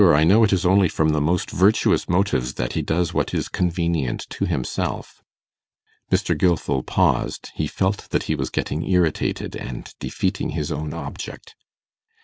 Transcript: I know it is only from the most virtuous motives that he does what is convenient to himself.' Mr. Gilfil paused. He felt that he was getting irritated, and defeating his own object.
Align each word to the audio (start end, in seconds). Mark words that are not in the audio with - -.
I 0.03 0.23
know 0.23 0.43
it 0.43 0.51
is 0.51 0.65
only 0.65 0.89
from 0.89 1.09
the 1.09 1.21
most 1.21 1.51
virtuous 1.51 2.09
motives 2.09 2.55
that 2.55 2.73
he 2.73 2.81
does 2.81 3.13
what 3.13 3.35
is 3.35 3.47
convenient 3.47 4.25
to 4.31 4.45
himself.' 4.45 5.21
Mr. 6.11 6.35
Gilfil 6.35 6.81
paused. 6.83 7.51
He 7.53 7.67
felt 7.67 8.09
that 8.09 8.23
he 8.23 8.33
was 8.33 8.49
getting 8.49 8.81
irritated, 8.83 9.55
and 9.55 9.93
defeating 9.99 10.49
his 10.57 10.71
own 10.71 10.91
object. 10.91 11.53